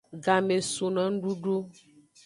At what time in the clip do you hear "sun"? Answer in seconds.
0.73-0.91